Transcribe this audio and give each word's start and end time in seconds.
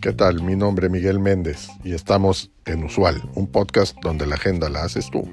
¿Qué 0.00 0.12
tal? 0.12 0.42
Mi 0.42 0.54
nombre 0.54 0.86
es 0.86 0.92
Miguel 0.92 1.18
Méndez 1.18 1.66
y 1.82 1.92
estamos 1.92 2.52
en 2.64 2.84
Usual, 2.84 3.28
un 3.34 3.50
podcast 3.50 3.96
donde 4.02 4.24
la 4.24 4.36
agenda 4.36 4.68
la 4.68 4.84
haces 4.84 5.10
tú. 5.10 5.28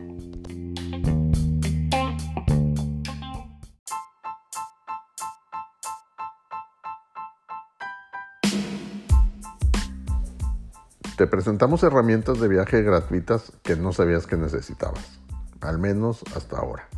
Te 11.18 11.28
presentamos 11.28 11.84
herramientas 11.84 12.40
de 12.40 12.48
viaje 12.48 12.82
gratuitas 12.82 13.52
que 13.62 13.76
no 13.76 13.94
sabías 13.94 14.26
que 14.26 14.38
necesitabas, 14.38 15.20
al 15.62 15.78
menos 15.78 16.24
hasta 16.36 16.58
ahora. 16.58 16.90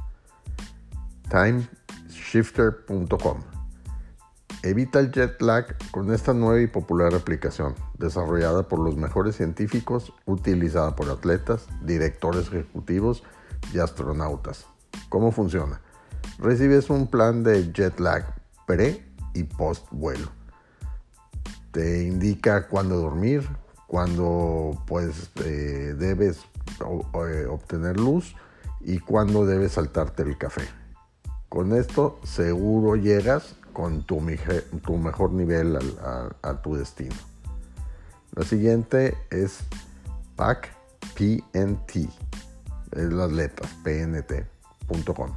Timeshifter.com 1.30 3.55
Evita 4.66 5.00
el 5.00 5.12
jet 5.12 5.40
lag 5.44 5.78
con 5.92 6.12
esta 6.12 6.34
nueva 6.34 6.60
y 6.60 6.66
popular 6.66 7.14
aplicación, 7.14 7.76
desarrollada 8.00 8.68
por 8.68 8.80
los 8.80 8.98
mejores 8.98 9.36
científicos, 9.36 10.12
utilizada 10.26 10.96
por 10.96 11.08
atletas, 11.12 11.68
directores 11.84 12.48
ejecutivos 12.48 13.22
y 13.76 13.78
astronautas. 13.78 14.66
¿Cómo 15.10 15.32
funciona? 15.32 15.82
Recibes 16.40 16.90
un 16.90 17.06
plan 17.06 17.44
de 17.44 17.72
jet 17.74 18.00
lag 18.00 18.26
pre 18.66 19.06
y 19.36 19.44
post 19.44 19.86
vuelo. 19.92 20.30
Te 21.70 22.02
indica 22.02 22.68
cuándo 22.68 22.96
dormir, 22.96 23.48
cuándo 23.86 24.84
pues, 24.88 25.30
debes 25.36 26.40
eh, 26.40 27.46
obtener 27.48 28.00
luz 28.00 28.36
y 28.82 28.98
cuándo 28.98 29.46
debes 29.46 29.74
saltarte 29.74 30.24
el 30.24 30.40
café. 30.40 30.64
Con 31.50 31.72
esto 31.72 32.20
seguro 32.24 32.96
llegas 32.96 33.56
con 33.76 34.04
tu, 34.04 34.26
tu 34.84 34.98
mejor 34.98 35.34
nivel 35.34 35.78
a, 36.42 36.62
tu 36.62 36.76
destino. 36.76 37.14
La 38.34 38.46
siguiente 38.46 39.18
es 39.30 39.60
PAC 40.38 40.74
PNT, 41.14 42.10
es 42.94 43.14
las 43.14 43.32
letras 43.32 43.70
pnt.com. 43.84 45.32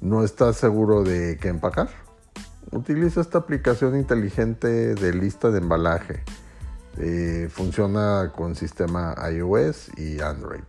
¿No 0.00 0.24
estás 0.24 0.56
seguro 0.56 1.02
de 1.02 1.36
qué 1.38 1.48
empacar? 1.48 1.88
Utiliza 2.70 3.20
esta 3.20 3.38
aplicación 3.38 3.96
inteligente 3.96 4.94
de 4.94 5.12
lista 5.12 5.50
de 5.50 5.58
embalaje. 5.58 6.22
Eh, 6.98 7.48
funciona 7.50 8.32
con 8.34 8.54
sistema 8.54 9.16
iOS 9.32 9.90
y 9.98 10.20
Android. 10.20 10.62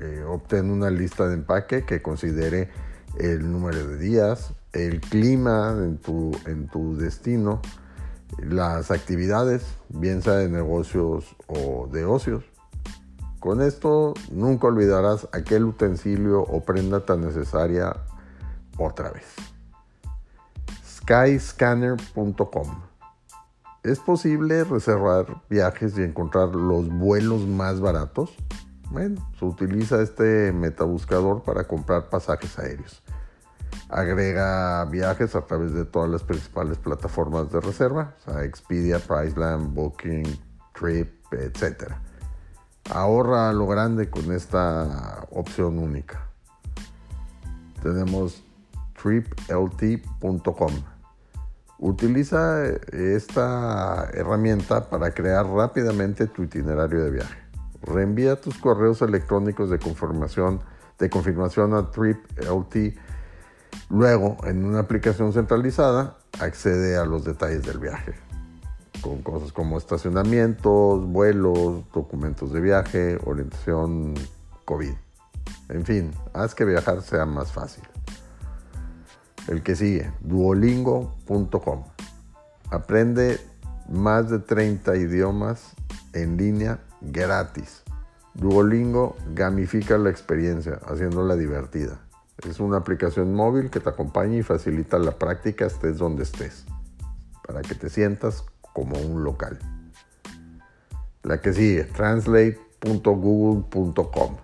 Eh, 0.00 0.22
obtén 0.24 0.70
una 0.70 0.88
lista 0.90 1.26
de 1.26 1.34
empaque 1.34 1.84
que 1.84 2.00
considere 2.00 2.70
el 3.18 3.50
número 3.50 3.86
de 3.86 3.98
días, 3.98 4.52
el 4.72 5.00
clima 5.00 5.74
en 5.78 5.98
tu, 5.98 6.32
en 6.46 6.68
tu 6.68 6.96
destino, 6.96 7.60
las 8.38 8.90
actividades, 8.90 9.64
bien 9.88 10.22
sea 10.22 10.34
de 10.34 10.48
negocios 10.48 11.36
o 11.46 11.88
de 11.90 12.04
ocios. 12.04 12.44
Con 13.40 13.62
esto 13.62 14.14
nunca 14.30 14.66
olvidarás 14.66 15.28
aquel 15.32 15.64
utensilio 15.64 16.42
o 16.42 16.64
prenda 16.64 17.06
tan 17.06 17.20
necesaria 17.20 17.96
otra 18.76 19.10
vez. 19.10 19.26
Skyscanner.com 20.84 22.88
¿Es 23.84 24.00
posible 24.00 24.64
reservar 24.64 25.42
viajes 25.48 25.96
y 25.96 26.02
encontrar 26.02 26.48
los 26.48 26.88
vuelos 26.88 27.46
más 27.46 27.80
baratos? 27.80 28.34
Bueno, 28.90 29.30
se 29.38 29.44
utiliza 29.44 30.02
este 30.02 30.52
metabuscador 30.52 31.42
para 31.42 31.68
comprar 31.68 32.10
pasajes 32.10 32.58
aéreos. 32.58 33.02
Agrega 33.88 34.84
viajes 34.84 35.34
a 35.34 35.42
través 35.42 35.72
de 35.72 35.84
todas 35.84 36.10
las 36.10 36.22
principales 36.22 36.78
plataformas 36.78 37.50
de 37.50 37.60
reserva, 37.60 38.14
Expedia, 38.42 38.98
Priceland, 38.98 39.74
Booking, 39.74 40.38
Trip, 40.78 41.10
etc. 41.32 41.92
Ahorra 42.90 43.52
lo 43.52 43.66
grande 43.66 44.10
con 44.10 44.32
esta 44.32 45.26
opción 45.30 45.78
única. 45.78 46.28
Tenemos 47.82 48.42
triplt.com. 49.00 50.72
Utiliza 51.78 52.66
esta 52.92 54.10
herramienta 54.12 54.90
para 54.90 55.12
crear 55.12 55.46
rápidamente 55.46 56.26
tu 56.26 56.42
itinerario 56.42 57.04
de 57.04 57.10
viaje. 57.10 57.38
Reenvía 57.82 58.40
tus 58.40 58.58
correos 58.58 59.00
electrónicos 59.00 59.70
de 59.70 59.78
confirmación, 59.78 60.60
de 60.98 61.08
confirmación 61.08 61.74
a 61.74 61.90
TripLT. 61.90 62.98
Luego, 63.90 64.36
en 64.44 64.64
una 64.64 64.80
aplicación 64.80 65.32
centralizada, 65.32 66.18
accede 66.40 66.96
a 66.96 67.04
los 67.04 67.24
detalles 67.24 67.64
del 67.64 67.78
viaje, 67.78 68.14
con 69.00 69.22
cosas 69.22 69.52
como 69.52 69.78
estacionamientos, 69.78 71.06
vuelos, 71.06 71.84
documentos 71.92 72.52
de 72.52 72.60
viaje, 72.60 73.18
orientación 73.24 74.14
COVID. 74.64 74.94
En 75.70 75.84
fin, 75.84 76.12
haz 76.34 76.54
que 76.54 76.64
viajar 76.64 77.02
sea 77.02 77.24
más 77.26 77.52
fácil. 77.52 77.84
El 79.48 79.62
que 79.62 79.74
sigue, 79.74 80.12
duolingo.com. 80.20 81.84
Aprende 82.70 83.40
más 83.88 84.28
de 84.28 84.38
30 84.40 84.96
idiomas 84.96 85.72
en 86.12 86.36
línea 86.36 86.80
gratis. 87.00 87.82
Duolingo 88.34 89.16
gamifica 89.34 89.96
la 89.98 90.10
experiencia, 90.10 90.80
haciéndola 90.86 91.34
divertida. 91.36 91.98
Es 92.46 92.60
una 92.60 92.76
aplicación 92.76 93.34
móvil 93.34 93.70
que 93.70 93.80
te 93.80 93.88
acompaña 93.88 94.36
y 94.36 94.42
facilita 94.42 94.98
la 94.98 95.12
práctica 95.12 95.64
estés 95.66 95.96
donde 95.98 96.22
estés, 96.22 96.66
para 97.46 97.62
que 97.62 97.74
te 97.74 97.88
sientas 97.88 98.44
como 98.72 98.96
un 98.98 99.24
local. 99.24 99.58
La 101.22 101.40
que 101.40 101.52
sigue, 101.52 101.84
translate.google.com. 101.84 104.36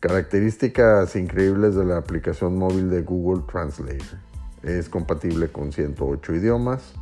Características 0.00 1.14
increíbles 1.16 1.74
de 1.74 1.84
la 1.84 1.98
aplicación 1.98 2.56
móvil 2.58 2.88
de 2.90 3.02
Google 3.02 3.44
Translate. 3.50 4.04
Es 4.62 4.88
compatible 4.88 5.50
con 5.50 5.72
108 5.72 6.34
idiomas 6.34 6.94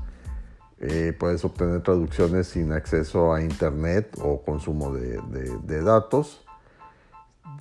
eh, 0.80 1.12
puedes 1.18 1.44
obtener 1.44 1.82
traducciones 1.82 2.46
sin 2.46 2.72
acceso 2.72 3.34
a 3.34 3.42
internet 3.42 4.16
o 4.22 4.42
consumo 4.42 4.94
de, 4.94 5.82
datos. 5.82 6.44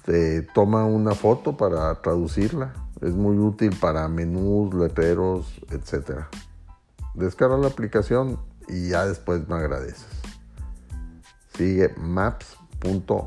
Te 0.06 0.42
toma 0.42 0.86
una 0.86 1.14
foto 1.14 1.58
para 1.58 1.94
traducirla. 2.02 2.74
Es 3.02 3.14
muy 3.14 3.38
útil 3.38 3.76
para 3.80 4.08
menús, 4.08 4.74
letreros, 4.74 5.62
etc. 5.70 6.26
Descarga 7.14 7.58
la 7.58 7.68
aplicación 7.68 8.40
y 8.68 8.90
ya 8.90 9.06
después 9.06 9.48
me 9.48 9.56
agradeces. 9.56 10.08
Sigue 11.56 11.94
maps.me. 11.98 13.20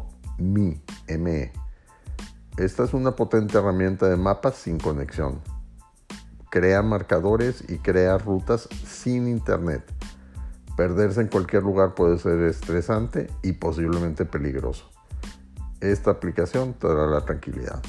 Esta 2.56 2.84
es 2.84 2.94
una 2.94 3.16
potente 3.16 3.58
herramienta 3.58 4.08
de 4.08 4.16
mapas 4.16 4.56
sin 4.56 4.78
conexión 4.78 5.40
crea 6.50 6.82
marcadores 6.82 7.64
y 7.68 7.78
crea 7.78 8.18
rutas 8.18 8.68
sin 8.84 9.28
internet. 9.28 9.82
Perderse 10.76 11.20
en 11.20 11.28
cualquier 11.28 11.62
lugar 11.62 11.94
puede 11.94 12.18
ser 12.18 12.40
estresante 12.42 13.28
y 13.42 13.52
posiblemente 13.52 14.24
peligroso. 14.24 14.90
Esta 15.80 16.10
aplicación 16.10 16.74
te 16.74 16.88
dará 16.88 17.06
la 17.06 17.24
tranquilidad. 17.24 17.82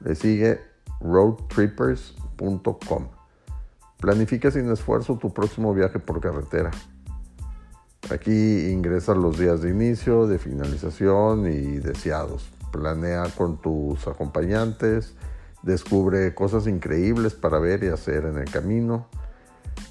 Le 0.00 0.14
sigue 0.14 0.60
roadtrippers.com. 1.00 3.08
Planifica 3.98 4.50
sin 4.50 4.70
esfuerzo 4.70 5.16
tu 5.16 5.32
próximo 5.32 5.74
viaje 5.74 5.98
por 5.98 6.20
carretera. 6.20 6.70
Aquí 8.10 8.70
ingresas 8.70 9.16
los 9.16 9.38
días 9.38 9.62
de 9.62 9.70
inicio, 9.70 10.26
de 10.26 10.38
finalización 10.38 11.46
y 11.46 11.78
deseados. 11.78 12.48
Planea 12.70 13.24
con 13.36 13.60
tus 13.60 14.06
acompañantes, 14.06 15.14
Descubre 15.66 16.32
cosas 16.32 16.68
increíbles 16.68 17.34
para 17.34 17.58
ver 17.58 17.82
y 17.82 17.88
hacer 17.88 18.24
en 18.24 18.38
el 18.38 18.48
camino. 18.48 19.08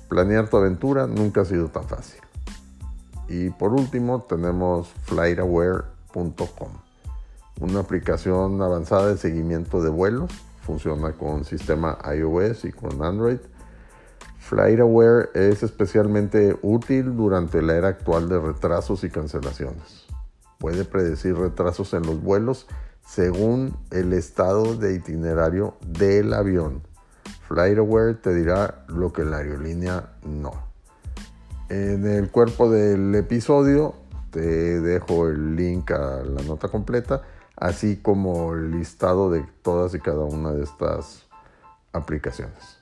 Planear 0.08 0.50
tu 0.50 0.56
aventura 0.56 1.06
nunca 1.06 1.42
ha 1.42 1.46
sido 1.46 1.68
tan 1.68 1.84
fácil. 1.84 2.22
Y 3.28 3.50
por 3.50 3.74
último 3.74 4.22
tenemos 4.22 4.88
flightaware.com, 5.04 6.70
una 7.60 7.80
aplicación 7.80 8.62
avanzada 8.62 9.08
de 9.08 9.18
seguimiento 9.18 9.82
de 9.82 9.90
vuelos. 9.90 10.32
Funciona 10.62 11.14
con 11.14 11.46
sistema 11.46 11.98
iOS 12.16 12.66
y 12.66 12.72
con 12.72 13.04
Android. 13.04 13.40
FlightAware 14.40 15.30
es 15.34 15.64
especialmente 15.64 16.58
útil 16.62 17.16
durante 17.16 17.62
la 17.62 17.76
era 17.76 17.88
actual 17.90 18.30
de 18.30 18.40
retrasos 18.40 19.04
y 19.04 19.10
cancelaciones. 19.10 20.06
Puede 20.60 20.86
predecir 20.86 21.36
retrasos 21.36 21.94
en 21.94 22.04
los 22.04 22.22
vuelos 22.22 22.68
según 23.06 23.76
el 23.92 24.14
estado 24.14 24.76
de 24.76 24.96
itinerario 24.96 25.76
del 25.86 26.34
avión. 26.34 26.82
FlightAware 27.48 28.22
te 28.22 28.34
dirá 28.34 28.86
lo 28.88 29.14
que 29.14 29.24
la 29.24 29.38
aerolínea 29.38 30.14
no. 30.24 30.54
En 31.70 32.06
el 32.08 32.30
cuerpo 32.30 32.70
del 32.70 33.14
episodio 33.16 33.96
te 34.32 34.80
dejo 34.82 35.28
el 35.28 35.56
link 35.56 35.92
a 35.92 36.24
la 36.24 36.42
nota 36.44 36.68
completa, 36.68 37.24
así 37.58 37.98
como 37.98 38.54
el 38.54 38.72
listado 38.72 39.30
de 39.30 39.46
todas 39.62 39.94
y 39.96 40.00
cada 40.00 40.24
una 40.24 40.52
de 40.52 40.64
estas 40.64 41.26
aplicaciones. 41.94 42.80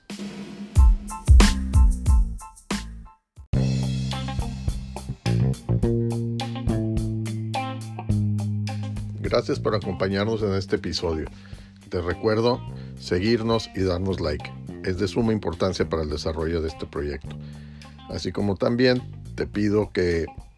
Gracias 9.20 9.58
por 9.58 9.74
acompañarnos 9.74 10.42
en 10.42 10.54
este 10.54 10.76
episodio. 10.76 11.26
Te 11.88 12.00
recuerdo 12.00 12.60
seguirnos 12.98 13.68
y 13.74 13.82
darnos 13.82 14.20
like. 14.20 14.52
Es 14.84 14.98
de 14.98 15.08
suma 15.08 15.32
importancia 15.32 15.88
para 15.88 16.02
el 16.02 16.10
desarrollo 16.10 16.60
de 16.60 16.68
este 16.68 16.86
proyecto. 16.86 17.36
Así 18.10 18.32
como 18.32 18.56
también 18.56 19.02
te 19.34 19.46
pido 19.46 19.90
que 19.92 20.26